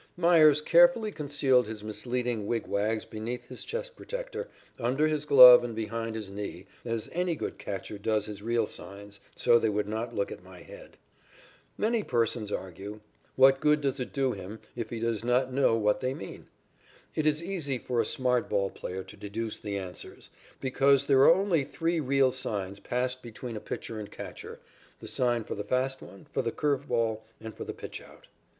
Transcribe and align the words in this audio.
Meyers 0.17 0.61
carefully 0.61 1.11
concealed 1.11 1.67
his 1.67 1.83
misleading 1.83 2.47
wig 2.47 2.65
wags 2.65 3.05
beneath 3.05 3.45
his 3.45 3.63
chest 3.63 3.95
protector, 3.95 4.47
under 4.79 5.07
his 5.07 5.25
glove 5.25 5.63
and 5.63 5.75
behind 5.75 6.15
his 6.15 6.27
knee, 6.31 6.65
as 6.83 7.07
any 7.11 7.35
good 7.35 7.59
catcher 7.59 7.99
does 7.99 8.25
his 8.25 8.41
real 8.41 8.65
signs, 8.65 9.19
so 9.35 9.59
they 9.59 9.69
would 9.69 9.87
not 9.87 10.15
look 10.15 10.31
at 10.31 10.43
my 10.43 10.63
head. 10.63 10.97
Many 11.77 12.01
persons 12.01 12.51
argue: 12.51 12.93
if 12.93 12.93
a 12.93 12.97
man 12.97 13.01
sees 13.03 13.21
the 13.21 13.21
signs, 13.33 13.37
what 13.37 13.59
good 13.59 13.81
does 13.81 13.99
it 13.99 14.11
do 14.11 14.31
him 14.31 14.59
if 14.75 14.89
he 14.89 14.99
does 14.99 15.23
not 15.23 15.53
know 15.53 15.75
what 15.75 15.99
they 16.01 16.15
mean? 16.15 16.47
It 17.13 17.27
is 17.27 17.43
easy 17.43 17.77
for 17.77 18.01
a 18.01 18.03
smart 18.03 18.49
ball 18.49 18.71
player 18.71 19.03
to 19.03 19.15
deduce 19.15 19.59
the 19.59 19.77
answers, 19.77 20.31
because 20.59 21.05
there 21.05 21.21
are 21.21 21.35
only 21.35 21.63
three 21.63 21.99
real 21.99 22.31
signs 22.31 22.79
passed 22.79 23.21
between 23.21 23.55
a 23.55 23.59
pitcher 23.59 23.99
and 23.99 24.09
catcher, 24.09 24.59
the 24.99 25.07
sign 25.07 25.43
for 25.43 25.53
the 25.53 25.63
fast 25.63 26.01
one, 26.01 26.25
for 26.31 26.41
the 26.41 26.51
curve 26.51 26.87
ball 26.87 27.23
and 27.39 27.53
for 27.55 27.65
the 27.65 27.73
pitchout. 27.75 28.27